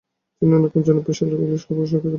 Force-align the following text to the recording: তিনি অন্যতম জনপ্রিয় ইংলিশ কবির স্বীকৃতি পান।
তিনি 0.37 0.51
অন্যতম 0.57 0.79
জনপ্রিয় 0.87 1.15
ইংলিশ 1.37 1.63
কবির 1.67 1.87
স্বীকৃতি 1.89 1.99
পান। 1.99 2.09